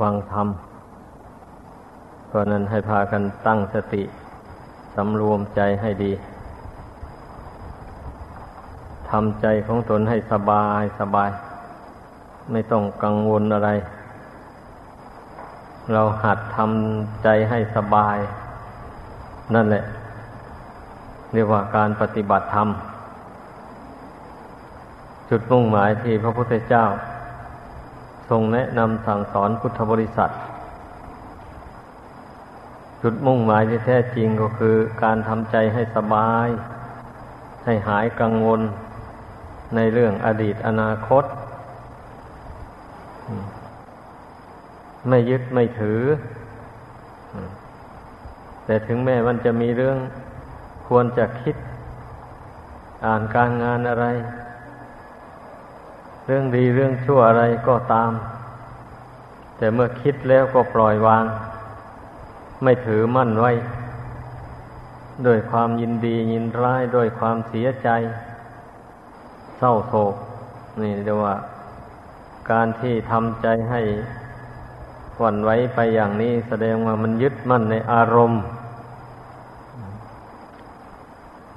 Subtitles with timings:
[0.00, 0.48] ฟังธรรม
[2.26, 4.02] เพราะนั้นให้พากันตั้งสติ
[4.94, 6.12] สำรวมใจให้ดี
[9.10, 11.30] ทำใจของตนให้สบายสบาย
[12.52, 13.70] ไม่ต้องกังวลอะไร
[15.92, 18.18] เราหัดทำใจให้สบาย
[19.54, 19.84] นั่นแหละ
[21.32, 22.68] เรียกว่าการปฏิบัติธรรม
[25.30, 26.84] จุดมุ่งหมายที่พระพุทธเจ้า
[28.30, 30.30] ทรงแนะนำสั่งสอนพุทธบริษัท
[33.02, 36.48] จุดมุ่งหมายที่แท้จริงก็คือการทำใจให้สบาย
[37.64, 38.60] ให้หายกังวล
[39.74, 41.24] ในเรื่องอดีตอนาคต
[45.08, 46.00] ไม่ยึดไม่ถือ
[48.64, 49.98] แต่ถึงแม้มันจะมีเรื่อง
[50.88, 51.56] ควรจะคิด
[53.06, 54.06] อ่านการงานอะไร
[56.30, 58.10] รื่องดีเรื่องชั่วอะไรก็ตาม
[59.56, 61.24] แต่เมื่อคิดแล้วก็ปล่อยวาง
[62.62, 63.52] ไม่ถือมั่นไว้
[65.26, 67.88] ด้วยความยินดียินร้ายด้วยความเสียใจ
[69.58, 70.14] เศร้าโศก
[70.80, 71.34] นี่เรียกว่า
[72.50, 73.80] การที่ทำใจให้
[75.18, 78.42] หวั่นไหวไปอย่างนี้แสดงว่ามันยึดมั่นในอารมณ์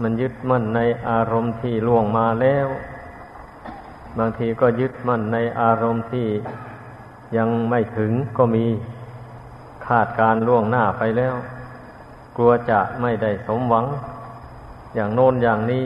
[0.02, 2.67] มันยึดมั่นในอารมณ์ที่ล่วงมาแล้ว
[4.19, 6.28] บางทีก็ยึดมั่นในอารมณ์ที่
[7.38, 8.66] ยังไม่ถึงก็มี
[9.88, 11.36] คาดการล่วงหน้าไปแล้ว
[12.36, 13.86] กลัวจะไม่ได้สมหวัง
[14.95, 15.86] อย่างโน้นอย่างนี้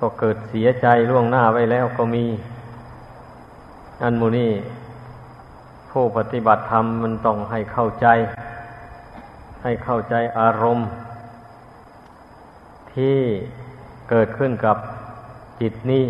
[0.00, 2.24] ก็เกิดเสียใจล่วงหน้าไว้แล้วก็มี
[4.02, 4.52] อันมูนี่
[5.90, 8.06] ผู้ปฏิบัติธรรมมันต้องให้เข้าใจ
[9.62, 10.86] ให้เข้าใจอารมณ์
[12.94, 13.18] ที่
[14.10, 14.76] เกิดขึ้นกับ
[15.60, 16.04] จิตนี้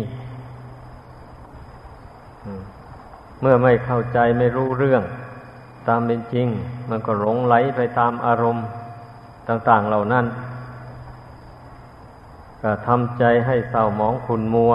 [3.41, 5.03] เมื่อไม่เข้าใจไม่รู้เรื่อง
[5.87, 6.47] ตามเป็นจริง
[6.89, 8.65] มันก็หลงไหลไปตามอารมณ์
[9.47, 10.25] ต่าง ๆเหล่านั้น
[12.61, 14.73] ก็ทำใจให้เศร้าหมองขุนมัว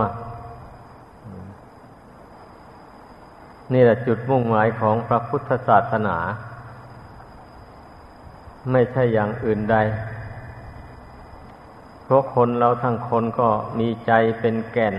[3.73, 6.19] นี่แหละจุดมุ่งหมายของพระพุทธศาสนา
[8.73, 9.77] ไม่ใช่อย่างอื่นใด
[12.05, 13.49] เพราะคนเราทั้งคนก็
[13.79, 14.97] มีใจเป็นแก่น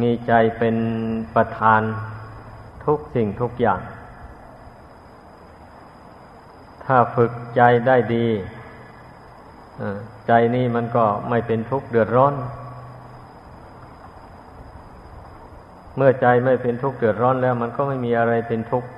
[0.00, 0.76] มีใจเป็น
[1.34, 1.82] ประธาน
[2.84, 3.80] ทุกสิ่งทุกอย่าง
[6.84, 8.26] ถ้าฝึกใจได้ดี
[10.26, 12.34] ใจนี่มันก็ไม่เป็นทุกข์เดือดร้อน
[15.96, 18.88] เมื่อใจไม่เป็นทุกข์เดือดร้อนแล้ว มันก็ไม่มีอะไรเป็นทุกข์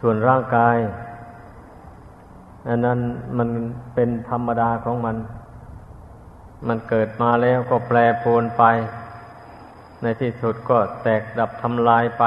[0.00, 0.76] ส่วนร่างกาย
[2.68, 2.98] อันนั้น
[3.38, 3.48] มัน
[3.94, 5.16] เป็นธรรมดาของมัน
[6.68, 8.62] มันเกิดมาแล้วก็แปรปรวนไป
[10.02, 12.24] ในที่สุดก็แตกดับทำลายไป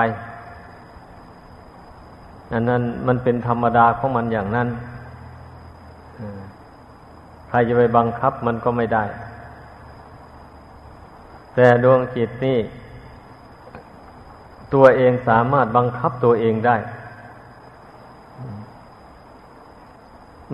[2.53, 4.67] อันนั้นมันเป็นธรรมดาของมันอย่างนั้น
[7.49, 9.03] ใครจะไปบังคับมันก็ไม่ได้
[11.55, 12.59] แต่ดวงจิตนี่
[14.73, 16.75] ตัวเองสามารถบังคับตัวเองได้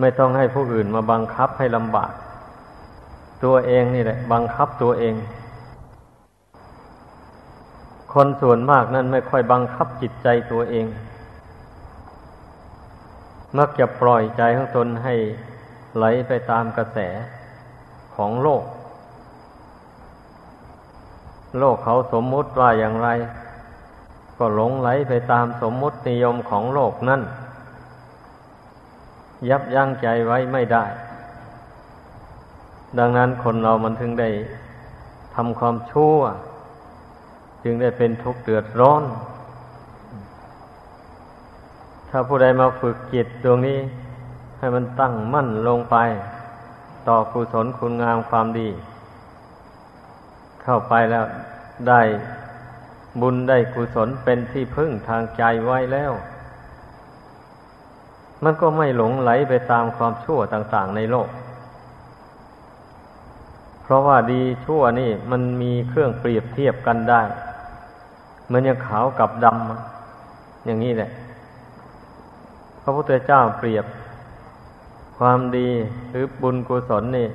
[0.00, 2.12] ไม่ต้องให้ผู้อื่นมาบังคับให้ลำบาก
[3.44, 5.14] ตัวเองนี่แหละ บังคับตัวเอง
[8.14, 10.86] คนส่วนมากนั้นไม่ค่อยบังคับจิตใจตัวเอง
[13.58, 15.14] มักจะปล่อยใจของตนให้
[15.96, 16.98] ไหลไปตามกระแส
[18.16, 18.64] ของโลก
[21.58, 23.08] โลกเขาสมมุติว่าอย่างไร
[24.38, 27.22] ก็หลงไหลไปตามสมมุตินิยมของโลกนั่น
[29.48, 30.84] ยับยั้งใจไว้ไม่ได้
[32.98, 34.30] ดังนั้นคนเรามันถึงได้
[35.34, 36.18] ทำความชั่ว
[37.64, 39.02] จึงได้เป็นทุกข์เดือดร้อน
[42.08, 43.78] ถ้าผู้ใดมาฝึกจิตดวงนี้
[44.58, 45.96] ให้มันตั้งมั่นลงไป
[47.08, 48.68] ต่อกุศลคุณงามความดี
[50.62, 51.24] เข้าไปแล้ว
[51.88, 52.02] ได้
[53.20, 56.12] บุญได้กุศลเป็นที่พึ่งทางใจไว้แล้ว
[58.44, 61.28] มันก็ไม่หลงไหลไปตามความชั่วต่างๆในโลก
[63.82, 67.22] เพราะว่าดีชั่วนี่มันมีเครื่องเปรียบเทียบกันได้
[68.50, 71.10] มือนอย่างขาวกับดำอย่างนี้แหละ
[72.82, 73.86] พระพุทธเจ้าเปรียบ
[75.18, 75.68] ความดี
[76.10, 77.28] หรือบุญกุศลนี่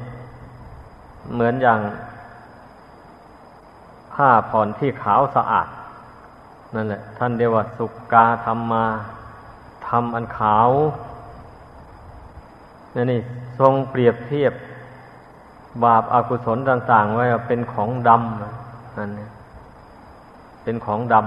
[1.34, 1.80] เหมือนอย่าง
[4.14, 5.68] ผ้าผ่อนที่ขาวสะอาด
[6.76, 8.86] นั่นแหละ ท่านเรียกว่า สุกกาธรรมมา
[9.88, 10.70] ทำอันขาว
[12.96, 13.20] นี่นี่
[13.60, 14.54] ทรงเปรียบเทียบ
[15.84, 21.24] บาปอากุศลต่าง ๆ ไว้เป็นของดำนั่นเป็นของดำ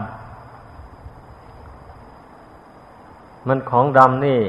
[3.49, 4.41] มันของดำนี่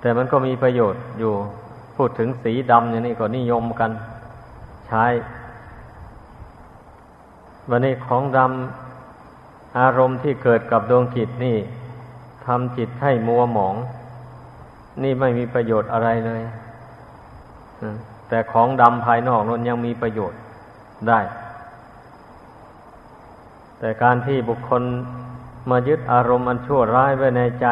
[0.00, 1.32] แต่มันก็มีประโยชน์อยู่
[1.96, 3.90] พูดถึงสีดำอย่างนี้ก็นิยมกัน
[4.86, 5.04] ใช้
[7.68, 11.56] วันนี้ของดำอารมณ์ที่เกิดกับดวงจิตนี่
[12.46, 13.74] ทำจิตให้มัวหมอง
[15.02, 16.42] นี่ไม่มีประโยชน์อะไรเลย
[18.28, 20.38] แต่ของดำภายนอกนั้นยังมีประโยชน์
[21.08, 21.20] ได้
[23.78, 24.82] แต่การที่บุคคล
[25.70, 27.66] มายึดอารมณ์อันชั่วร้ายไว้ในใจ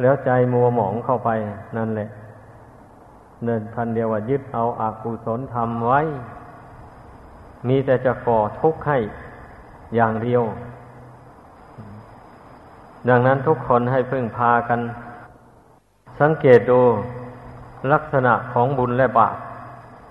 [0.00, 1.30] แล้วใจมัวหมองเข้าไป
[1.76, 2.08] นั่นแหละ
[3.44, 6.00] เดินพันเดียวว่ายึดเอาอากุศลทำไว้
[7.68, 8.98] มีแต่จะก่อทุกข์ให้
[9.94, 10.42] อย่างเดียว
[13.08, 14.80] ดังนั้นทุกคนให้พึ่งพากัน
[16.20, 16.80] สังเกตดู
[17.92, 19.36] ลักษณะของบุญและบาป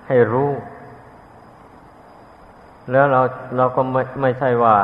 [0.07, 0.49] ให้รู้
[2.91, 3.21] แล้วเรา
[3.57, 4.77] เราก็ไม่ไม่ใช่ว่า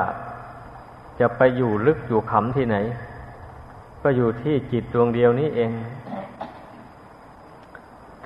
[1.19, 2.77] จะไปอยู่ลึกอยู่ขำที่ไหน
[4.03, 5.71] ก็อยู่ที่จิตดวงเดียวนี้เอง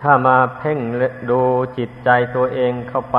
[0.02, 0.80] ถ้ามาเพ่ง
[1.30, 1.42] ดู
[1.78, 3.18] จิตใจตัวเองเข้าไป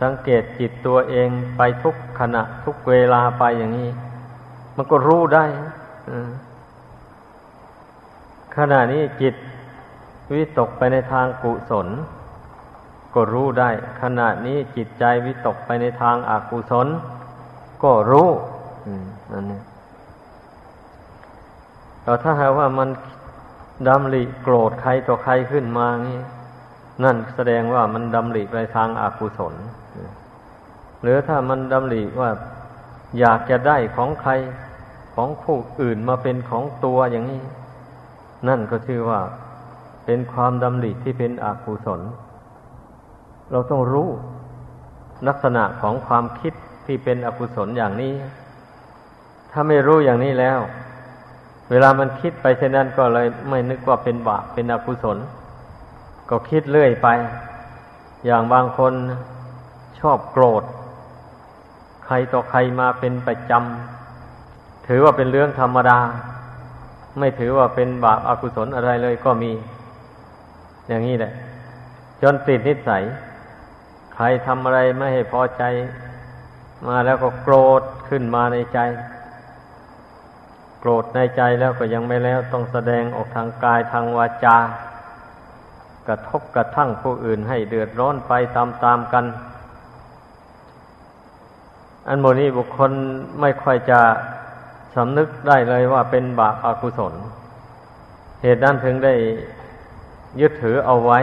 [0.00, 3.90] สังเกตจิตตัวเองไปทุกขณะทุกเวลาไปอย่างนี้
[4.76, 5.44] มันก็รู้ได้
[8.56, 9.34] ขณะนี้จิต
[10.32, 11.88] วิตกไปในทางกุศล
[13.14, 13.70] ก็รู้ได้
[14.02, 16.88] ขณะนี้จิตใจวิตกไปในทางอากุศล
[17.82, 18.28] ก็รู้
[19.32, 19.60] นั่นนี่
[22.02, 22.88] แต่ถ้าหากว่ามัน
[23.88, 26.18] ดำริโกรธใครต่อใครขึ้นมานี่
[27.04, 29.54] นั่นแสดงว่ามันดำริไปทางอากุศล
[31.02, 32.30] หรือถ้ามันดำริว่า
[33.18, 34.32] อยากจะได้ของใคร
[35.14, 37.42] ของผู้อื่นมาเป็นของตัวอย่างนี้
[38.48, 39.20] นั่นก็ชื่อว่า
[40.04, 42.00] เป็นความดำริที่เป็นอกุศล
[43.50, 44.08] เราต้องรู้
[45.28, 46.52] ลักษณะของความคิด
[46.86, 48.14] ที่เป็นอกุศลอย่างนี้
[49.50, 50.58] ถ้าไม่รู้อย่างนี้แล้ว
[51.70, 55.18] เวลามันคิดไปเช่นนั้นก็เลยไม่นึกว่าเป็นบาปเป็นอกุศล
[56.30, 57.08] ก็คิดเรื่อยไป
[58.26, 58.92] อย่างบางคน
[60.00, 60.62] ชอบโกรธ
[62.04, 65.98] ใครต่อใครมาเป็นประจำถือว่าเป็นเรื่องธรรมดา
[67.18, 69.52] ไม่ถือว่าเป็นบาปอากุศลอะไรเลยก็มี
[70.88, 71.32] อย่างนี้แหละ
[72.22, 73.02] จนติดนิสัย
[74.22, 75.62] รทำอะไรไม่ให้พอใจ
[76.88, 78.78] มาแล้วก็โกรธขึ้นมาในใจ
[80.80, 84.58] โกรธในใจแล้วก็ยังไม่แล้วต้องแสดงออกทางกายทางวาจา
[86.08, 89.24] กระทบกระทั่งผู้อื่นให้เดือดร้อนไปตามๆกัน
[92.08, 92.92] อันโมนี้บุคคล
[93.40, 94.00] ไม่ค่อยจะ
[94.96, 97.14] สำนึกได้เลยว่าเป็นบาปอากุศล
[98.42, 99.14] เหตุนั้นถึงได้
[100.40, 101.20] ยึดถือเอาไว้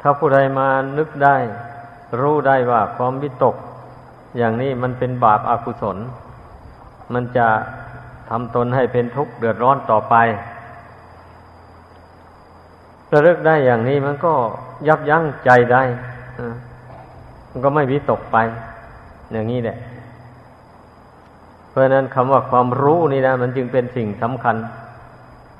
[0.00, 0.68] ถ้าผู้ใดมา
[0.98, 1.36] นึกได้
[2.20, 3.56] รู้ได้ว่าความวิตก
[4.38, 5.96] อย่างนี้มันเป็นบาปอากุศล
[7.14, 7.48] มันจะ
[8.30, 10.14] ทำตนให้เป็นทุกข์เดือดร้อนต่อไป
[13.12, 14.32] ระลึกได้อย่างนี้มันก็
[14.88, 15.82] ยับยั้งใจได้
[17.50, 18.36] มันก็ไม่วิตกไป
[19.32, 19.78] อย่างนี้แหละ
[21.68, 24.56] เพราะนั้นคำว่าความรู้นี่นะ มันจึงเป็นสิ่งสำคัญ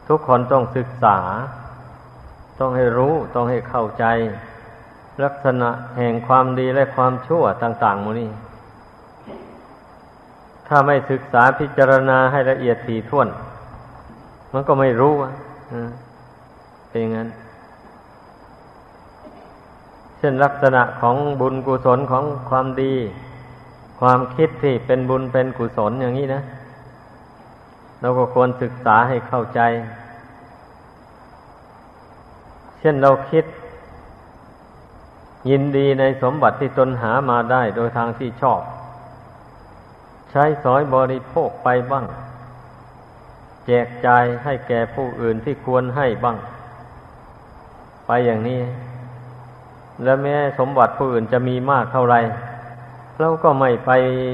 [0.08, 1.18] ทุกคนต้องศึกษา
[2.58, 4.04] ต้องให้รู้ต้องให้เข้าใจ
[5.24, 8.30] ลักษณะแห่งความดีและความชั่วต่างๆมูนี่
[10.68, 13.28] ถ้าไม่ศึกษาพิจารณาให้ละเอียดถี่ถ้วน
[14.52, 15.32] มันก็ไม่รู้อะ
[16.88, 17.28] เป็นอย่างนั้น
[20.18, 22.94] เช่นลักษณะของบุญกุศลของความดี
[24.00, 26.42] ความคิดที่เป็นบุญเป็นกุศลอย่างนี้นะ
[28.00, 29.60] เราก็ควรศึกษาให้เข้าใจ
[32.80, 33.44] เช่นเราคิด
[35.50, 38.60] ยินดีในสมบัติที่ตนหามาได้โดยทางที่ชอบ
[40.30, 42.06] ใช้สอยบริโภคไปบ้าง
[43.66, 46.36] แจกจ่ายให้แก่ผู้อื่นที่ควรให้บ้าง
[48.06, 48.60] ไปอย่างนี้
[50.02, 52.16] แล้วแม้สมบัติผู้อื่นจะมีมากเท่าไร
[53.20, 53.90] เราก็ไม่ไป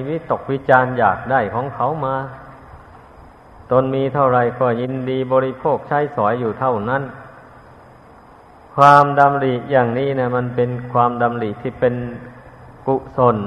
[0.08, 2.16] วิตกวิจารอยากได้ของเขามา
[3.70, 7.02] ตนมีเท่าไรก็ยินดีบริโภคใช้สอยอยู่เท่านั้น
[8.76, 11.94] ความดำริอย่างนี้นะมันเป็นความดำริที่เป็น
[12.86, 13.38] กุศล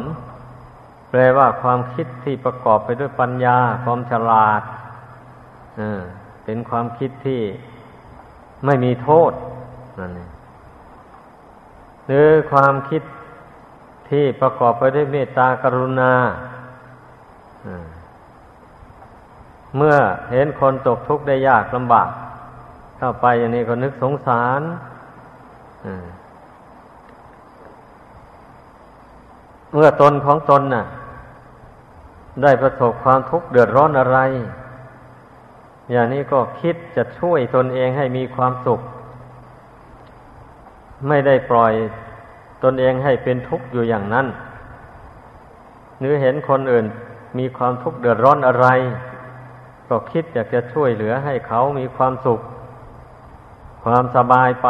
[1.09, 4.61] แปลว่าความคิดที่ประกอบไปด้วยปัญญา ความฉลาด
[6.43, 7.41] เป็นความคิดที่
[8.65, 9.31] ไม่มีโทษ
[9.99, 10.29] นั่นเอง
[12.05, 13.01] หรือความคิด
[14.09, 16.13] ที่ประกอบไปด้วยเมตตากรุณา
[19.75, 19.95] เมื่อ
[20.31, 22.09] เห็นคนตกทุกข์ได้ยากลำบาก
[22.97, 24.61] เข้าไปอย่างนี้ก็นึกสงสาร
[29.73, 30.85] เมื่อตนของตนน่ะ
[32.43, 34.17] ได้ประสบความทุกข์เดือดร้อนอะไร
[35.91, 38.79] อย่างนี้ก็คิดจะช่วยตนเองให้มีความสุข
[41.07, 41.73] ไม่ได้ปล่อย
[42.63, 44.27] ตนเองให้เป็นทุกข์อยู่อย่างนั้น
[45.99, 46.85] หรือเห็นคนอื่น
[47.37, 48.67] มีความทุกข์เดือดร้อนอะไร
[49.89, 52.39] ก็คิดอยากจะช่วยเหลือให้เขามีความสุข
[53.83, 54.69] ความสบายไป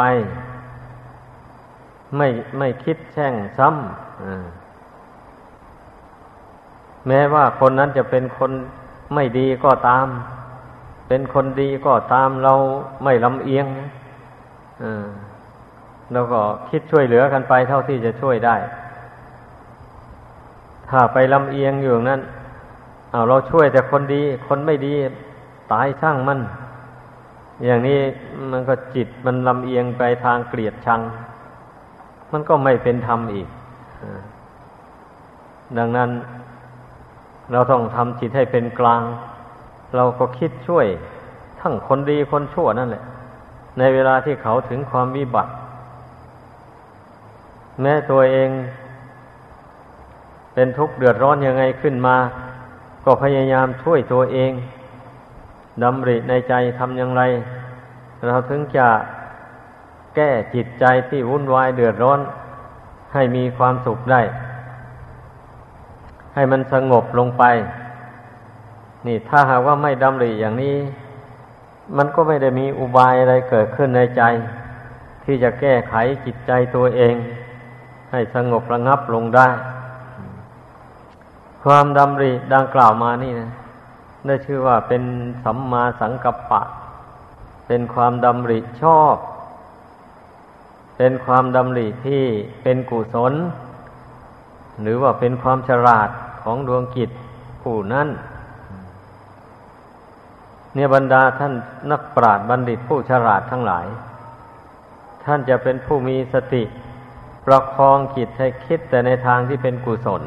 [2.16, 3.76] ไม่ไม่คิดแช่งซ้ำ
[7.06, 8.50] แม้ว่าคนนั้นจะเป็นคน
[9.14, 10.06] ไม่ดีก็ตาม
[11.08, 12.52] เป็นคนดีก็ตามเรา
[13.04, 13.66] ไม่ลำเอียง
[16.12, 18.56] เราก็คิดช่วยเหลือกันไปเท่าที่จะช่วยได้
[20.88, 22.20] ถ้าไปลำเอียงอยู่นั้น
[23.10, 24.94] เอาเราช่วยแต่คนดี คนไม่ดี
[25.72, 26.40] ตายช่างมัน
[27.64, 28.00] อย่างนี้
[28.50, 31.00] มันก็จิตมันลำเอียงไปทางเกลียดชัง
[32.32, 33.48] มันก็ไม่เป็นธรรมอีก
[35.78, 36.10] ดังนั้น
[37.52, 39.02] เราต้องทำจิตให้เป็นกลาง
[39.96, 40.86] เราก็คิดช่วย
[41.60, 43.04] ทั้งคนดีคนชั่วนั่นแหละ
[43.78, 45.52] ในเวลาที่เขาถึงความวิบัติ
[47.80, 48.50] แม้ตัวเอง
[50.54, 52.16] เป็นทุกข์เดือดร้อนยังไงขึ้นมา
[53.04, 54.52] ก็พยายามช่วยตัวเอง
[55.82, 57.22] ดำริในใจทำอย่างไร
[58.26, 58.88] เราถึงจะ
[60.18, 62.20] แก้จิตใจที่วุ่นวายเดือดร้อน
[63.14, 64.22] ให้มีความสุขได้
[66.34, 67.44] ให้มันสงบลงไป
[69.06, 70.76] นี่ถ้าหากว่าไม่ดำริอย่างนี้
[71.96, 74.22] มันก็ไม่ได้มีอุบายอะไรเกิดขึ้นในใจ
[75.24, 75.94] ที่จะแก้ไข
[76.24, 77.14] จิตใจตัวเอง
[78.12, 79.48] ให้สงบระงับลงได้
[81.64, 83.50] ความดำริดังกล่าวมานี่นะ
[84.26, 85.02] ได้ชื่อว่าเป็น
[85.44, 86.62] สัมมาสังกัปปะ
[87.66, 89.16] เป็นความดำริชอบ
[90.98, 92.22] เป็นความดำริที่
[92.62, 93.32] เป็นกุศล
[94.82, 96.08] หรือว่าเป็นความฉลาด
[96.42, 97.10] ของดวงกิจ
[97.62, 98.08] ผู้นั้น
[100.74, 101.52] เนี่ยบรรดาท่าน
[101.90, 103.86] นักปราชญ์บัณฑิตผู้ฉลาดทั้งหลาย
[105.24, 106.62] ท่านจะเป็นผู้มีสติ
[107.46, 110.22] ประคองจิตให้คิดแต่ในทางที่เป็นกุศล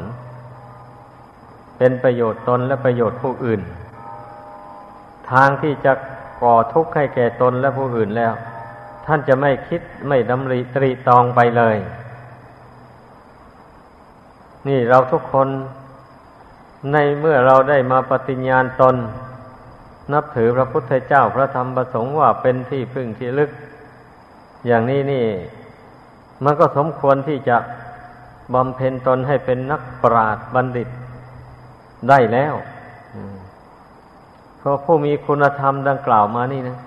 [1.78, 3.60] เป็นประโยชน์ตนและประโยชน์ผู้อื่น
[5.32, 5.92] ทางที่จะ
[6.42, 8.32] ก่อทุกข์ให้แก่ตนและผู้อื่นแล้ว
[9.06, 11.76] ท่านจะไม่คิดไม่ดำริตรีตองไปเลย
[14.68, 15.48] นี่เราทุกคน
[16.92, 18.96] ในเมื่อเราได้มาปฏิญญาณตน
[20.12, 23.50] นับถือพระพุทธเจ้าพระธรรมประสงค์ว่าเป็นที่พึ่งที่ลึก
[24.66, 25.26] อย่างนี้นี่
[26.44, 27.56] มันก็สมควรที่จะ
[28.54, 30.88] บำเพ็ญตนให้เป็นนักปราชญ์บัณฑิต
[32.08, 32.54] ได้แล้ว
[34.58, 36.78] เพราะผู้มีคุณธรรมดังกล่าวมานี่นะ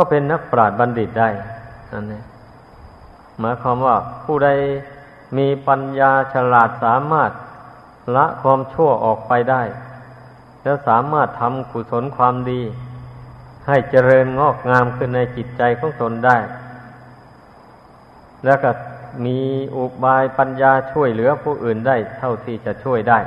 [0.00, 1.28] ก็เป็นนักปราชญ์บัณฑิตได้
[1.92, 2.24] นั่นเอง
[3.40, 4.48] หมายความว่าผู้ใด
[5.38, 7.30] มีปัญญาฉลาดสามารถ
[8.16, 9.62] ละความชั่วออกไปได้
[10.62, 12.62] แล้วสามารถทำกุศลความดี
[13.66, 16.38] ให้เจริญงอกงามขึ้นในจิตใจของตนได้
[18.44, 18.70] แล้วก็
[19.24, 19.38] มี
[19.76, 23.18] อุบายปัญญาช่วยเหลือผู้อื่นได้ เท่าที่จะช่วยได้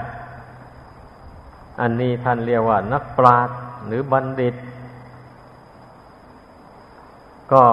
[1.81, 3.55] อันนี้ท่านเรียกว่านักปราชญ์
[3.87, 4.55] หรือบัณฑิต
[7.53, 7.63] ก็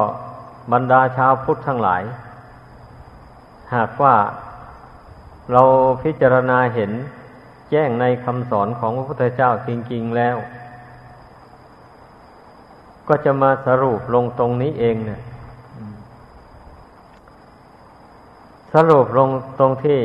[0.73, 2.03] บรรดาชาวพุทธทั้งหลาย
[3.75, 4.15] หากว่า
[5.53, 5.63] เรา
[6.03, 6.91] พิจารณาเห็น
[7.71, 10.37] แจ้งในคำสอนของพระพุทธเจ้าจริง ๆ แล้ว
[13.09, 15.21] ก็จะมาสรุปลงตรงนี้เองเนี่ย
[18.75, 20.01] สรุปลงตรงที่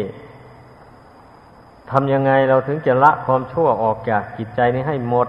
[1.92, 5.28] ทำยังไงเราถึงจะละความชั่วออกจากจิตใจนี้ให้หมด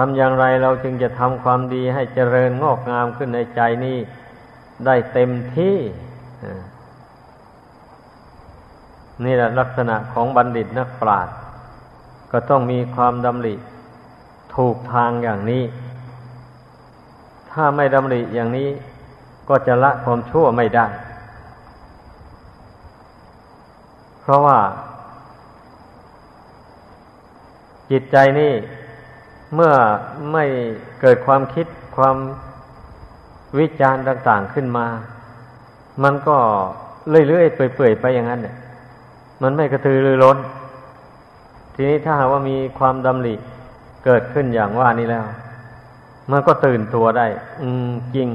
[0.00, 3.98] ทำอย่างไรเราจึงจะทำความดีให้เจริญงอกงามขึ้นในใจนี้
[4.86, 5.76] ได้เต็มที่
[9.24, 11.34] นี่แหละลักษณะของบัณฑิตนักปราชญ์
[12.32, 13.54] ก็ต้องมีความดำริ
[14.54, 15.64] ถูกทางอย่างนี้
[17.50, 18.68] ถ้าไม่ดำริอย่างนี้
[19.48, 20.86] ก็จะละความชั่วไม่ได้
[24.20, 24.58] เพราะว่า
[27.90, 28.52] จิตใจนี่
[29.54, 29.72] เมื่อ
[30.32, 30.44] ไม่
[31.00, 32.16] เกิดความคิดความ
[33.58, 34.86] วิจารณ์ต่าง ๆขึ้นมา
[36.02, 36.36] มันก็
[37.28, 38.56] เรื่อยๆเปื่อยๆไปอย่างนั้นเนี่ย
[39.42, 40.38] มันไม่กระตือรือร้น
[41.74, 43.34] ทีนี้ถ้าหากว่ามีความดำริ
[44.04, 45.24] เกิดขึ้นอย่างว่านี้แล้ว
[46.30, 47.26] มันก็ตื่นตัวได้
[47.62, 48.28] อืมจริง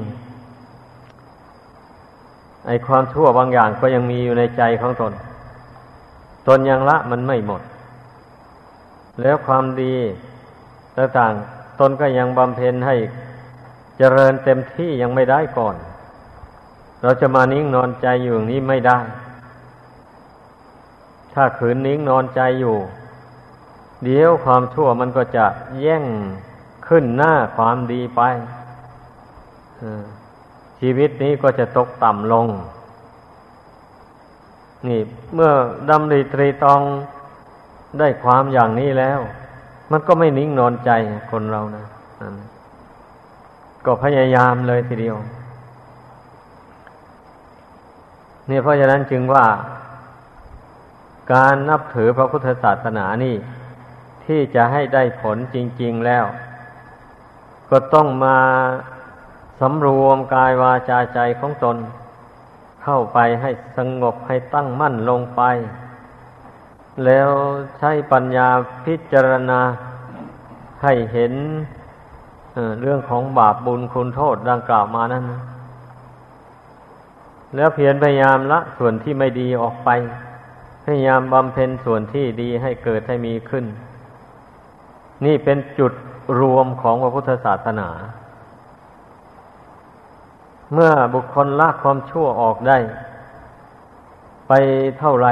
[2.68, 5.14] ไอความชั่วบางอย่างก็ยังมีอยู่ในใจของตน
[6.48, 7.62] ตนยังละมันไม่หมด
[9.22, 9.94] แล้วความดี
[10.98, 12.96] ต่างๆตนก็ยังบำเพ็ญให้
[13.98, 15.76] เจริญเต็มที่ยังไม่ได้ก่อน
[17.02, 19.00] เราจะมานิ่งนอนใจอยู่อย่างนี้ไม่ได้
[21.34, 22.76] ถ้าขืนนิ่งนอนใจอยู่
[24.04, 25.46] เดี๋ยวความชั่วมันก็จะ
[25.82, 26.04] แย่ง
[26.88, 28.22] ขึ้นหน้าความดีไป
[30.80, 32.48] ชีวิตนี้ก็จะตกต่ำลง
[34.88, 35.00] นี่
[35.34, 35.52] เมื่อ
[35.90, 36.82] ดำริตรีตอง
[38.00, 39.20] ได้ความอย่างนี้แล้ว
[39.92, 40.92] มันก็ไม่นิ่งนอนใจ
[41.32, 41.86] คนเรานะ
[43.86, 45.18] ก็พยายามเลยทีเดียว
[48.48, 49.46] เนี่ยเพราะฉะนั้นจึงว่า
[51.34, 53.36] การนับถือพระพุทธศาสนานี่
[54.26, 56.26] ที่จะให้ได้ผลจริง ๆแล้ว
[57.70, 58.38] ก็ต้องมา
[59.60, 61.78] สำรวมกายวาจาใจของตน
[62.84, 65.42] เข้าไปให้สงบให้ตั้งมั่นลงไป
[67.06, 67.30] แล้ว
[67.80, 68.48] ใช้ปัญญา
[68.86, 69.60] พิจารณา
[70.84, 71.34] ให้เห็น
[72.82, 75.24] เรื่องของบาปบุญคุณโทษดังกล่าวมานั้น
[77.56, 79.90] แล้วเพียรพยายามละส่วนที่ไม่ดีออกไป
[80.84, 83.66] พยายามบำเพ็ญส่วนที่ดีให้เกิดให้มีขึ้น
[85.26, 85.94] นี่เป็นจุด
[86.40, 87.90] รวมของพระพุทธศาสนา
[90.74, 92.78] เมื่อบุคคลละความชั่วออกได้
[94.48, 94.54] ไป
[95.00, 95.28] เท่าไร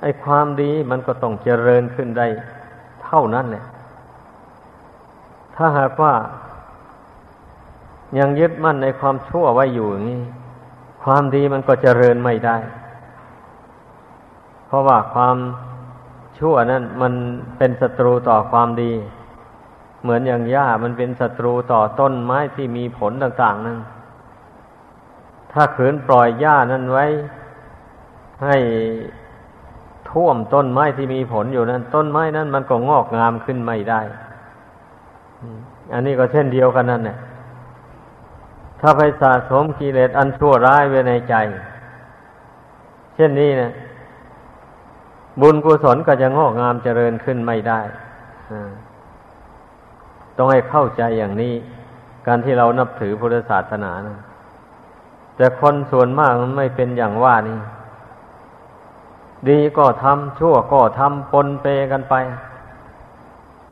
[0.00, 2.26] ไอ้ความดีมันก็ต้องเจริญขึ้นได้
[3.04, 3.64] เท่านั้นแหละ
[5.56, 6.14] ถ้าหากว่า
[8.18, 10.22] ยังยึดมั่นในความชั่วไว้อยู่อย่างนี้
[11.02, 12.56] ความดีมันก็เจริญไม่ได้
[14.66, 15.36] เพราะว่าความ
[16.38, 17.12] ชั่วนั้นมัน
[17.58, 18.92] เป็นศัตรูต่อความดี
[20.02, 23.78] เหมือนอย่างหญ้ามันเป็นศัตรูต่อต้นไม้ที่มีผลต่าง ๆนั้น
[25.52, 27.06] ถ้าขืนปล่อยหญ้านั้นไว้
[28.44, 28.56] ให้
[30.12, 34.00] ท่วมต้นไม้ที่มีผลอยู่นั้น ต้นไม้นั้นมันก็งอกงามขึ้นไม่ได้
[35.92, 37.18] อันนี้ก็เช่นเดียวกันนั่นแหละ
[38.80, 41.34] ถ้าไปสะสมกิเลสอันชั่วร้ายไว้ในใจ
[43.14, 43.72] เช่นนี้นะ
[45.40, 47.80] บุญกุศลก็จะงอกงามเจริญขึ้นไม่ได้
[50.36, 51.54] ต้องให้เข้าใจอย่างนี้
[52.26, 54.18] การที่เรานับถือพุทธศาสนานะ
[55.36, 57.58] แต่คนส่วนมากมันไม่เป็นอย่างว่านี่
[59.48, 62.14] ดีก็ทำชั่วก็ทำปนเปกันไป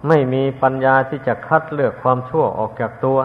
[0.09, 3.19] ไม่มีปัญญาที่จะคัดเลือกความชั่วออกจากตัว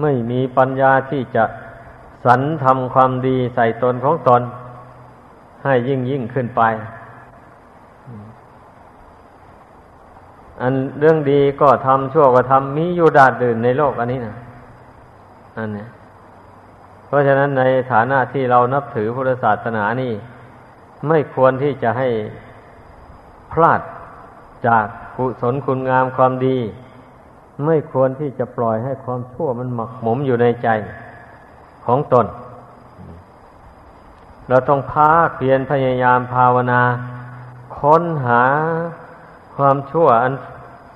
[0.00, 1.44] ไม่มีปัญญาที่จะ
[2.24, 4.42] สรรทำความดีใส่ตนของตน
[5.64, 6.62] ให้ยิ่งยิ่งขึ้นไป
[10.60, 14.34] อันเรื่องดีก็ทำชั่วก็ทำมีอยู่ดาดดื่นในโลกอันนี้นะ
[15.58, 15.88] อันเนี้ย
[17.08, 20.12] เพราะฉะนั้นในฐานะที่เรานับถือพุทธศาสนานี่
[21.08, 22.08] ไม่ควรที่จะให้
[23.52, 23.80] พลาด
[24.66, 24.84] จาก
[25.16, 26.58] กุศลคุณงามความดี
[27.66, 30.68] ไม่ควรที่จะปล่อยให้ความชั่วมันหมักหมมอยู่ในใจ
[31.86, 32.26] ของตน
[34.48, 36.82] เราต้องพาเพียรพยายามภาวนา
[37.78, 38.42] ค้นหา
[39.56, 40.32] ความชั่วอัน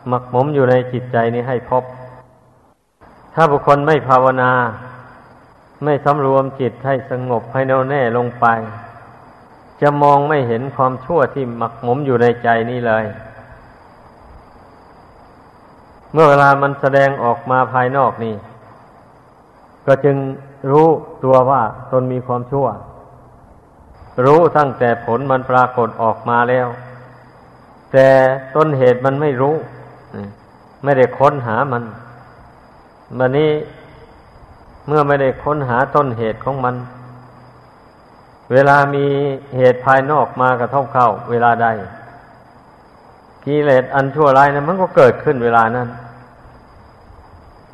[0.09, 1.85] หมักหมมอยู่ในจิตใจนี้ให้พบ
[3.35, 4.51] ถ้าบุคคลไม่ภาวนา
[5.85, 8.47] ไม่สำรวมจิตให้สงบให้แน่วแน่ลงไป
[9.81, 13.05] จะมองไม่เห็นความชั่วที่หมักหมมอยู่ในใจนี้เลย
[16.13, 18.35] เมื่อเวลามันแสดงออกมาภายนอกนี่
[19.87, 20.17] ก็จึง
[20.71, 20.89] รู้
[21.25, 22.67] ตัวว่าตนมีความชั่ว
[24.25, 26.69] รู้ตั้งแต่ผลมันปรากฏออกมาแล้ว
[27.93, 28.09] แต่
[28.57, 29.55] ต้นเหตุมันไม่รู้
[30.85, 31.83] ไม่ได้ค้นหามัน
[33.19, 33.51] มันนี้
[34.87, 36.75] เมื่อไม่ได้ค้นหาต้นเหตุของมัน
[38.53, 39.05] เวลามี
[39.57, 41.69] เหตุภายนอกมากระทบเข้า เวลาใด
[43.45, 45.89] กิเลสอันชั่วร้ายนะมันก็เกิดขึ้นเวลานั้น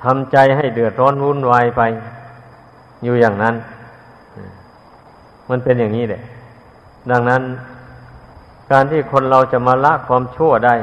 [0.02, 1.82] ทำใจให้เดือดร้อนวุ่นวายไป
[3.04, 3.54] อยู่อย่างนั้น
[5.50, 6.22] มันเป็นอย่างนี้แหละ
[7.10, 7.42] ดังนั้น
[8.70, 10.74] การที่คนเราจะมาละความชั่วได้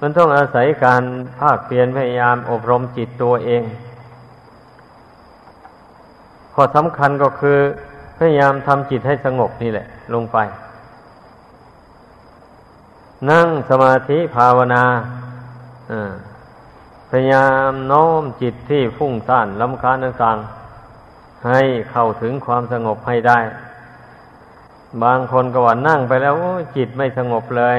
[0.00, 1.02] มันต้องอาศัยการ
[1.38, 3.62] ภาคเพียรพยายามอบรมจิตตัวเอง
[6.54, 7.58] ข้อสำคัญก็คือ
[8.18, 10.38] พยายามทำจิตให้สงบนี่แหละ ลงไป
[13.30, 14.84] นั่งสมาธิภาวนา
[15.92, 16.12] อ่า
[17.10, 23.38] พยายามโน้มจิตที่ฟุ้งซ่านลำคาญต่างๆให้เข้าถึงความสงบให้ได้
[25.02, 26.34] บางคนก็ว่านั่งไปแล้ว
[26.76, 27.78] จิตไม่สงบเลย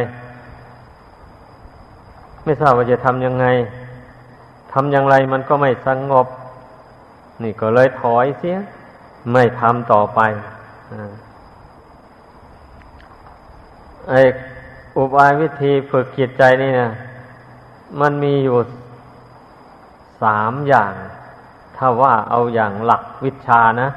[2.43, 3.45] ไม่ทราบว่าจะทำยังไง
[4.73, 6.27] ทำอย่างไรมันก็ไม่สงบ
[7.43, 8.57] นี่ก็เลยถอยเสีย
[9.31, 10.19] ไม่ทำต่อไป
[14.09, 14.21] ไอ้
[14.97, 16.89] อุบายวิธีฝึกจิตใจนี่นะ
[17.99, 18.57] มันมีอยู่
[20.23, 20.93] สามอย่าง
[21.75, 23.87] ถ้าว่าเอาอย่างหลักวิชานะ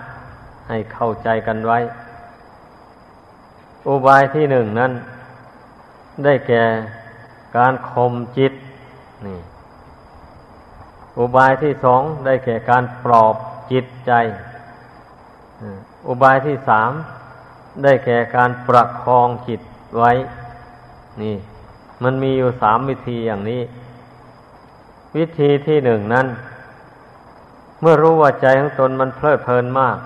[0.68, 1.78] ให้เข้าใจกันไว้
[3.88, 4.92] อุบายที่หนึ่งนั้น
[6.24, 6.64] ได้แก่
[7.56, 8.52] การข่มจิต
[9.26, 9.38] นี่
[11.18, 13.34] อุบายที่สองได้แก่การปลอบ
[13.72, 14.12] จิตใจ
[16.08, 16.90] อุบายที่สาม
[17.82, 19.60] ได้แก่การประคองจิต
[19.96, 20.12] ไว้
[21.22, 21.36] นี่
[22.02, 23.62] มันมีอยู่สามวิธีอย่างนี้
[25.16, 26.26] วิธีที่หนึ่งนั้น
[27.80, 29.98] เมื่อรู้ว่าใจของตนมันเพลิดเพลินมาก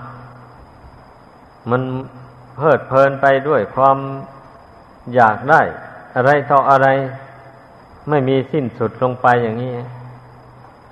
[1.69, 1.81] มัน
[2.57, 3.97] เพลิดเพลินไปด้วยความ
[5.15, 5.61] อยากได้
[6.15, 6.87] อะไรต่ออะไร
[8.09, 9.71] ไม่มีสิ้นสุดลงไปอย่างนี้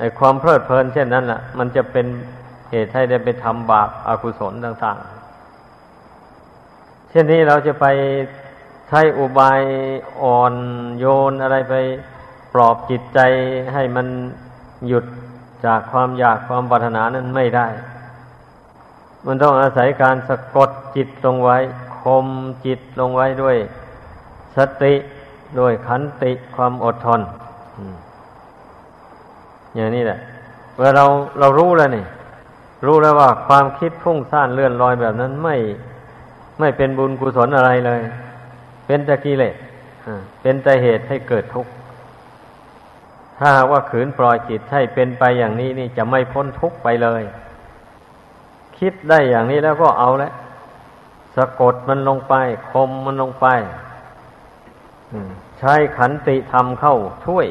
[0.02, 2.06] ไอ้ความเพลิดเพลินเช่นนั้นแหละมันจะเป็น
[2.72, 4.98] เหตุให้ได้ไปทำบาปอากุศลต่าง
[5.84, 7.86] ๆ เช่นนี้เราจะไป
[8.88, 9.62] ใช้อุบาย
[10.22, 10.54] อ่อน
[11.00, 11.76] โยนอะไรไป
[12.54, 13.20] ปลอบจิตใจ
[13.74, 14.08] ให้มัน
[14.88, 15.06] หยุด
[15.66, 17.68] จากความอยากความปรารถนานั้นไม่ได้
[19.26, 21.58] มันต้องอาศัยการสะกดจิตลงไว้
[22.02, 22.28] คม
[22.66, 23.58] จิตลงไว้ด้วย
[24.58, 24.94] สติ
[25.60, 27.22] ด้วยขันติความอดทน
[29.76, 30.20] อย่างนี้แหละ
[30.76, 31.06] เมื่อเรา
[31.40, 32.06] เรารู้แล้วนี่
[32.86, 35.56] รู้แล้วว่าความคิดพุ่งซ่านเลื่อนลอยแบบนั้นไม่
[36.60, 38.02] ไม่เป็นบุญกุศลอะไรเลย
[38.86, 39.56] เป็นแต่กิเลส
[40.42, 41.72] เป็นแต่เหตุให้เกิดทุกข์
[43.40, 47.24] ถ้าว่าขืนปล่อยจิตให้เป็นไปอย่างนี้นี่จะไม่พ้นทุกข์ไปเลย
[48.78, 50.34] คิดได้อย่างนี้แล้วก็เอาแล้ว
[51.36, 52.36] สะกดมันลงไป
[52.72, 53.48] คมมันลงไป
[55.60, 57.48] ใช้ขันติธรรมเข้าช่วย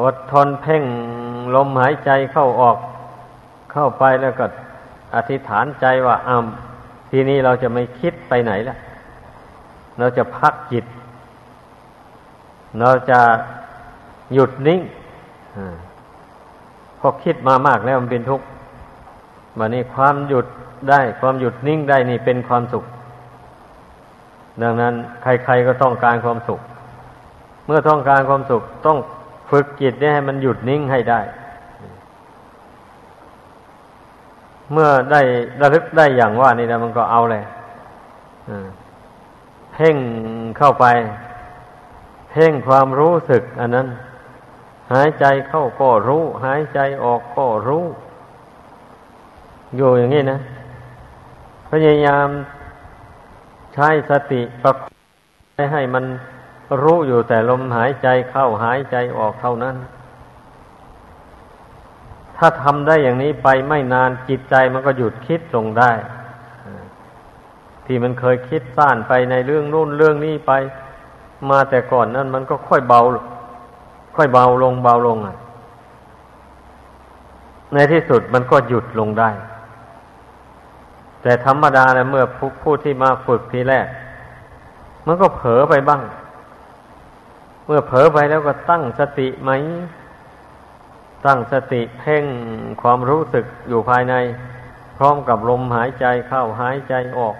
[0.00, 0.84] อดทนเพ่ง
[1.54, 2.78] ลมหายใจเข้าออก
[3.72, 4.46] เข้าไปแล้วก็
[5.14, 6.44] อธิษฐานใจว่าอ้า
[7.10, 8.76] ทีนี้เราจะไม่คิดไปไหนละ
[9.98, 10.84] เราจะพักจิต
[12.80, 13.20] เราจะ
[14.34, 14.80] หยุดนิ่ง
[17.00, 18.46] พอคิดมามากแล้วมันเป็นทุกข์
[19.58, 20.46] วันนี้ความหยุด
[20.90, 22.84] ได้ความหยุดนิ่งได้นี่เป็นความสุข
[24.62, 26.60] ดังนั้น ใครๆก็ต้องการความสุข
[27.66, 28.98] เมื่อต้องการความสุขต้อง
[29.50, 31.20] ฝึกจิตนี่ให้มันหยุดนิ่งให้ได้
[34.72, 35.20] เมื่อได้
[35.60, 37.44] ระลึกได้อย่างว่านี่แล้วมันก็เอาเลย
[39.72, 39.96] เพ่ง
[40.58, 40.86] เข้าไป
[42.30, 43.86] เพ่งความรู้สึก อันนั้น
[44.92, 47.84] หายใจเข้าก็รู้ หายใจออกก็รู้
[49.76, 50.38] อยู่อย่างนี้นะ
[51.70, 52.28] พยายาม
[53.74, 54.90] ใช้สติประกอบ
[55.72, 56.04] ให้มัน
[56.82, 59.76] รู้อยู่แต่ลมหายใจเข้าหายใจออกเท่านั้น
[62.36, 65.90] ถ้าทำได้อย่างนี้ไปไม่นานจิตใจมันก็หยุดคิดลงได้
[67.86, 70.52] ที่มันเคยคิดซ่านไปในเรื่องนู่นเรื่องนี้ไป
[71.50, 73.00] มาแต่ก่อนนั้นมันก็ค่อยเบา
[74.16, 75.36] ค่อยเบาลงเบาลงอะ
[77.74, 79.30] ในที่สุดมันก็หยุดลงได้
[81.22, 82.24] แต่ธรรมดาเนะเมื่อ
[82.62, 83.86] ผู้ที่มาฝึกทีแรก
[85.06, 86.02] มันก็เผลอไปบ้าง
[87.66, 89.50] เมื่อเผลอไปแล้วก็ตั้งสติไหม
[91.26, 92.24] ตั้งสติเพ่ง
[92.82, 94.14] ความรู้สึกอยู่ภายใน
[94.96, 97.36] พร้อมกับลมหายใจเข้าหายใจออก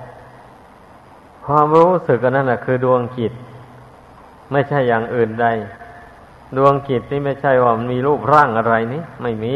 [1.46, 3.32] ความรู้สึกนั่นแหละคือดวงจิต
[4.52, 5.46] ไม่ใช่อย่างอื่นใด
[6.56, 9.54] ดวงจิตนี่ไม่ใช่ว่ามันมีรูปร่างอะไรนี่ไม่มี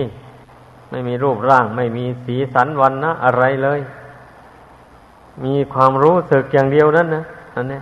[0.90, 3.80] ไม่มีรูปร่าง ไม่มีสีสันวันนะอะไรเลย
[5.44, 7.80] มีความรู้สึกอย่างเดียวนั่นนะอันนี้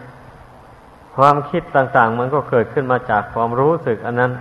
[1.20, 4.32] ความคิดต่างๆ มันก็เกิดขึ้นมาจากความรู้สึกอันนั้น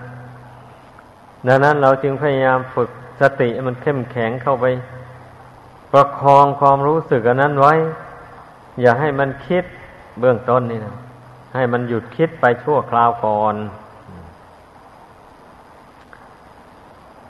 [1.47, 2.89] ดังนั้นเราจึงพยายามฝึก
[3.21, 4.65] สติมันเข้มแข็งเข้าไป
[5.91, 7.73] ประคองความรู้สึกอันนั้นไว้
[8.81, 9.63] อย่าให้มันคิด
[10.19, 10.95] เบื้องต้นนี่นะ
[11.55, 13.55] ให้มันหยุดคิดไปชั่วคราวก่อน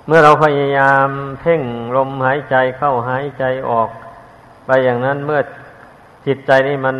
[0.08, 1.08] เมื่อเราพยายาม
[1.42, 1.62] เพ่ง
[1.96, 3.90] ลมหายใจเข้าหายใจออก
[4.66, 5.42] ไปอย่างนั้นเมื่อ
[6.26, 6.96] จิตใจนี่มัน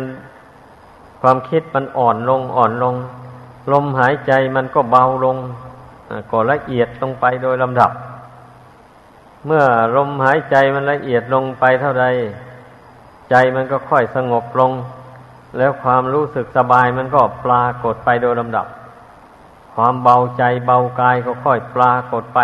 [1.20, 2.94] ความคิดมันอ่อนลงอ่อนลง
[3.72, 5.36] ลมหายใจมันก็เบาลง
[6.30, 7.90] ก็ละเอียดลงไปโดยลำดับ
[9.46, 9.64] เมื่อ
[9.96, 12.06] ลมหายใจมันละเอียดลงไปเท่าใด
[13.30, 14.72] ใจมันก็ค่อยสงบลง
[15.58, 18.66] แล้วความรู้สึกสบายมันก็ปรากฏไปโดยลำดับ
[19.74, 22.40] ความเบาใจเบากายก็ค่อยปรากฏไป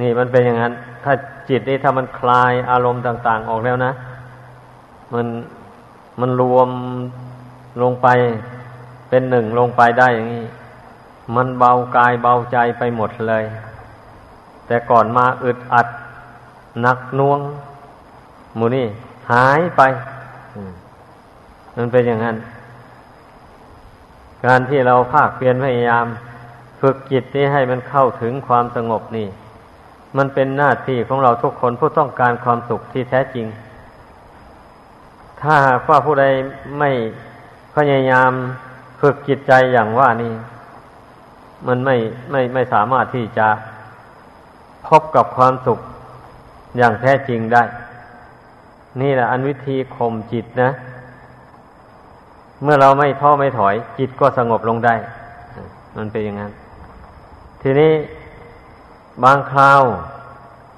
[0.00, 0.72] นี่มันเป็นอย่างนั้น
[1.04, 1.12] ถ้า
[1.48, 3.92] จิตนี้ถ้ามันคลายอารมณ์ต่าง ๆ ออกแล้วนะ
[5.14, 5.26] มัน
[6.20, 6.68] มันรวม
[7.82, 8.08] ลงไป
[9.08, 10.44] เป็นหนึ่งลงไปได้อย่างนี้
[11.34, 13.44] มันเบากายเบาใจไปหมดเลย
[14.66, 15.88] แต่ก่อนมาอึดอัด
[16.82, 17.40] หนักน่วง
[18.58, 18.86] มูนี่
[19.32, 19.82] หายไป
[21.76, 22.36] มันเป็นอย่างนั้น
[24.44, 26.06] การที่เราภาคเพียรพยายาม
[26.80, 29.28] ฝึกจิตนี้ให้มันเข้าถึงความสงบนี่
[30.16, 33.46] มันเป็นหน้าที่ของเราทุกคนผู้ต้องการความสุขที่แท้จริง
[35.42, 36.24] ถ้าหากว่าผู้ใด
[36.78, 36.90] ไม่
[37.74, 38.32] พพยายาม
[39.00, 40.34] ฝึกจิตใจอย่างว่านี่
[41.66, 41.96] มันไม่
[42.30, 43.48] ไม่ไม่สามารถที่จะ
[44.88, 45.78] พบกับความสุข
[46.76, 47.62] อย่างแท้จริงได้
[49.00, 50.70] นี่แหละอันวิธีข่มจิตนะ
[52.62, 54.94] เมื่อเราไม่ท้อไม่ถอย จิตก็สงบลงได้
[55.96, 56.52] มันเป็นอย่างนั้น
[57.62, 57.92] ทีนี้
[59.24, 59.82] บางคราว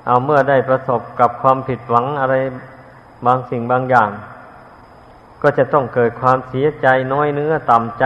[0.06, 2.34] เอาเมื่อได้ประสบกับความผิดหวังอะไร
[3.26, 4.10] บางสิ่งบางอย่าง
[5.42, 8.04] ก็จะต้องเกิดความเสียใจน้อยเนื้อต่ำใจ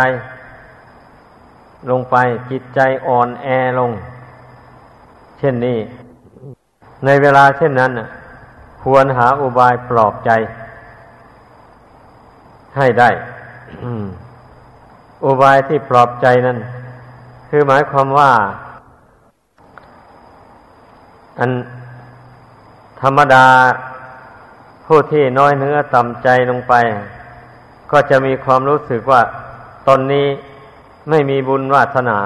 [1.91, 2.17] ลงไป
[2.51, 3.47] จิตใจอ่อนแอ
[3.79, 3.93] ลง
[5.39, 5.79] เช่นนี้
[7.05, 7.93] ในเวลาเช่นนั้น
[8.83, 10.31] ควรหาอุบายปลอบใจ
[12.77, 13.11] ให้ได้
[15.25, 16.59] อุบายที่ปลอบใจนั้น
[17.49, 18.31] คือหมายความว่า
[21.39, 21.51] อัน
[23.03, 23.47] ธรรมดา
[24.87, 26.75] ผู้ที่น้อยเนื้อต่ำใจลงไป
[27.93, 29.23] ก็จะมีความรู้สึกว่า
[29.89, 30.27] ตนนี้
[31.11, 32.19] ไม่มีบุญวาสนา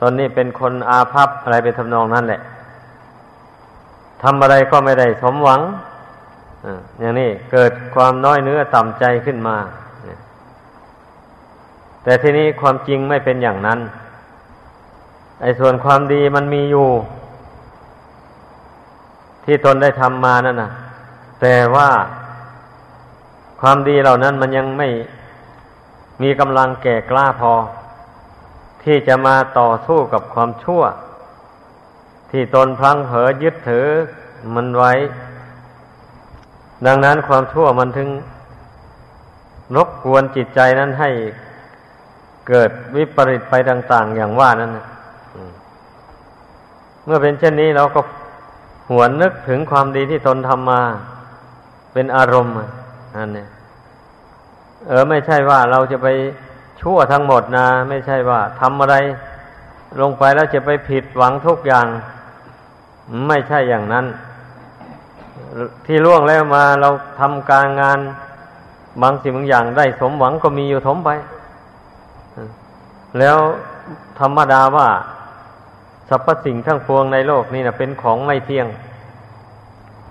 [0.00, 2.40] ตนนี้เป็นคนอาภัพอะไรเป็นทำนองนั้นแหละ
[4.22, 5.60] ทำอะไรก็ไม่ได้สมหวัง
[6.98, 9.56] อย่างนี้เกิดความน้อยเนื้อต่ำใจขึ้นมา
[12.02, 13.78] แต่ทีนี้ความจริงไม่เป็นอย่างนั้น
[15.42, 16.88] ไอ้ส่วนความดีมันมีอยู่
[19.44, 20.70] ที่ตนได้ทำมานั่นนะ
[21.40, 21.88] แต่ว่า
[23.60, 24.88] ความดีเหล่านั้นมันยังไม่
[26.22, 27.54] มีกำลังแก่กล้าพอ
[28.82, 30.82] ที่จะมาต่อสู้กับความชั่ว
[32.30, 33.86] ที่ตนพลังเผลอยึดถือ
[34.54, 34.92] มันไว้
[36.86, 38.08] ดังนั้นความชั่วมันถึง
[39.76, 41.10] รบกวนจิตใจนั้นให้
[42.48, 44.72] เกิดวิปริตไปต่าง ๆ อย่างว่านั้น
[47.04, 48.00] เมื่อเป็นเช่นนี้เราก็
[48.90, 50.82] หวนนึกถึงความดีที่ตนทำมา
[51.92, 52.54] เป็นอารมณ์
[53.16, 53.48] นั่นเนี่ย
[54.86, 56.08] เออไม่ใช่ว่าเราจะไป
[56.80, 58.96] ชั่วทั้งหมดนะ ไม่ใช่ว่าทำอะไร
[60.00, 61.86] ลงไปแล้วจะไปผิดหวังทุกอย่าง
[63.28, 64.06] ไม่ใช่อย่างนั้น
[65.86, 66.90] ที่ล่วงแล้วมาเรา
[67.20, 67.98] ทำการงาน
[69.02, 71.10] บางสิ่งบางอย่างได้สมหวังก็มีอยู่ทมไป
[73.18, 73.38] แล้ว
[74.20, 74.88] ธรรมดาว่า
[76.08, 78.66] สรรพสิ่งทั้งปวงในโลกนี่นะเป็นของไม่เที่ยง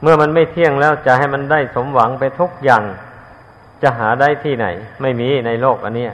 [0.02, 2.84] เมื่อมันไม่เที่ยงแล้วจะให้มันได้สมหวังไปทุกอย่าง
[3.82, 4.66] จะหาได้ที่ไหน
[5.02, 6.08] ไม่มีในโลกอันนี้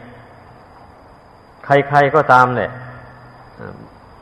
[1.65, 2.71] ใครๆก็ตามเนี่ย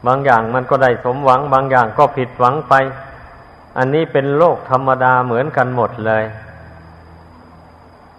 [0.07, 2.73] บางอย่างมันก็ได้สมหวัง บางอย่างก็ผิดหวังไป
[3.77, 6.23] อันนี้เป็นโลกธรรมดาเหมือนกันหมดเลย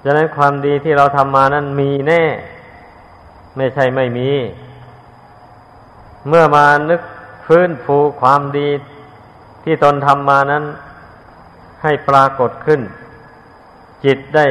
[0.05, 2.23] ฉะนั้นความดีที่เราทำมานั้นมีแน่
[3.57, 4.29] ไม่ใช่ไม่มี
[6.29, 7.03] เมื่อมานึก
[7.47, 8.69] ฟื้นฟูความดี
[9.65, 10.65] ที่ตนทำมานั้น
[11.83, 12.81] ให้ปรากฏขึ้น
[14.05, 14.47] จิตได้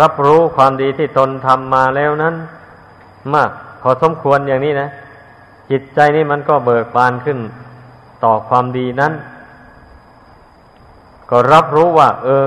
[0.00, 2.34] รับรู้ความดีที่ตนทำมาแล้วนั้น
[3.34, 3.50] มาก
[3.82, 4.88] พอสมควรอย่างนี้นะ
[5.70, 7.38] จิตใจนี้มันก็เบิกบานขึ้น
[8.24, 9.12] ต่อความดีนั้น
[11.30, 12.46] ก็รับรู้ว่า เออ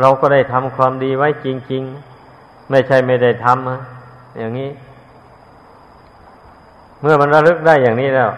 [0.00, 1.82] เราก็ได้ทำความดีไว้จริง
[2.28, 4.70] ๆ ไม่ใช่ไม่ได้ทำอย่างนี้
[7.00, 8.30] เมื่อมันระลึกได้อย่างนี้แล้ว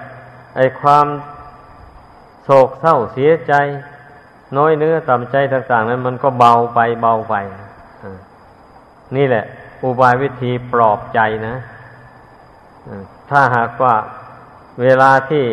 [0.56, 1.06] ไอ้ความ
[2.44, 3.52] โศกเศร้าเสียใจ
[4.56, 7.34] น้อยเนื้อต่ำใจต่าง ๆ นั้นมันก็เบาไปเบาไป
[9.16, 9.44] นี่แหละ
[9.82, 11.54] อุบายวิธีปลอบใจนะ
[13.30, 13.94] ถ้าหากว่า
[14.80, 15.44] เวลาที่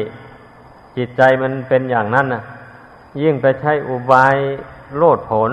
[0.97, 2.43] จิตใจมันเป็นอย่างนั้นนะ
[3.21, 4.35] ยิ่งไปใช้อุบาย
[4.97, 5.51] โลดผล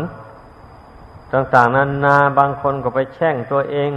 [1.33, 3.91] ต่าง ๆนั้นนาบางคนก็ไปแช่งตัวเอง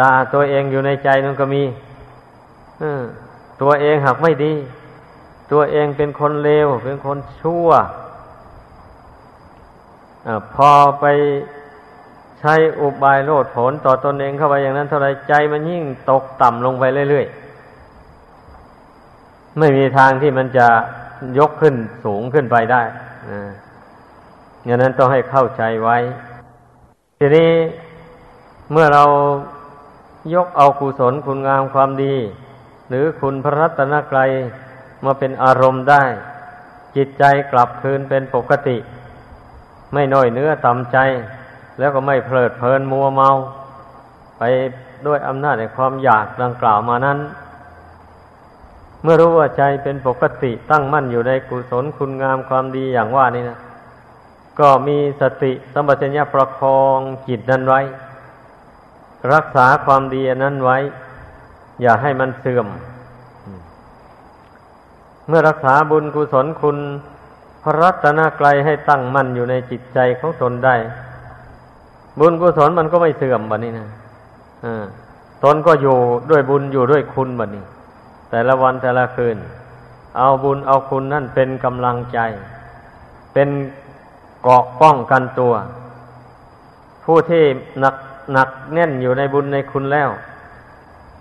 [0.00, 1.62] ด่าตัวเองอยู่ในใจนั่นก็มี
[3.62, 4.54] ตัวเองหากไม่ดี
[5.52, 7.68] ตัวเองเป็นคนเลว เป็นคนชั่ว
[10.26, 11.04] อพอไป
[12.40, 20.66] ใช้อุบายโลดผลต่อตอนเองเข้าไปอย่างนั้น เท่าไรใจมันยิ่งตกต่ำลงไปเรื่อยๆ ไม่มีทางที่มันจะ
[21.38, 22.82] ยกขึ้นสูงขึ้นไปได้
[24.64, 25.96] อย่างนั้นต้องให้เข้าใจไว้
[27.18, 27.52] ทีนี้
[28.72, 29.04] เมื่อเรา
[30.34, 32.14] ยกเอากุศลคุณงามความดี
[32.88, 34.30] หรือคุณพระรัตนกรัย
[35.04, 36.04] มาเป็นอารมณ์ได้
[36.96, 38.76] จิตใจกลับคืนเป็นปกติ
[39.92, 40.98] ไม่น้อยเนื้อต่ำใจ
[41.78, 43.30] แล้วก็ไม่เพลิดเพลินมัวเมา
[44.38, 44.42] ไป
[45.06, 47.18] ด้วยอำนาจในความอยากดังกล่าวมานั้น
[49.02, 53.58] เมื่อรู้ว่าใจเป็นปกติตั้งมั่นอยู่ในกุศลคุณงามความดีอย่างว่านี่นะ
[54.60, 56.98] ก็มีสติสัมปชัญญะประคอง
[57.28, 57.80] จิตนั้นไว้
[59.32, 60.78] รักษาความดีนั้นไว้
[61.82, 62.66] อย่าให้มันเสื่อม
[65.28, 66.78] เมื่อรักษาบุญกุศลคุณ
[67.68, 70.76] ระรัตนกรัยให้ตั้งมั่นอยู่ในจิตใจของตนได้
[72.18, 73.86] บุญกุศลมันก็ไม่เสื่อมบัดนี้นะ
[75.44, 75.96] ตนก็อยู่
[76.30, 77.64] ด้วยบุญอยู่ด้วยคุณบัดนี้
[78.30, 79.36] แต่ละวันแต่ละคืน
[80.18, 82.18] เอาบุญเอาคุณนั่นเป็นกำลังใจ
[83.32, 83.48] เป็น
[84.42, 85.54] เกาะป้องกันตัว
[87.04, 87.44] ผู้ที่
[87.80, 87.94] หนัก
[88.32, 90.10] หนักแน่นอยู่ในบุญในคุณแล้ว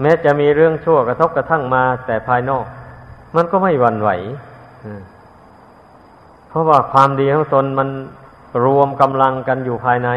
[0.02, 2.66] แม้จะมีเรื่องชั่วกระทบกระทั่งมาแต่ภายนอก
[3.36, 4.10] มันก็ไม่หวั่นไหว
[6.58, 7.90] เพราะว่าความดีของตนมัน
[8.66, 10.10] รวมกำลังกันอยู่ภายใน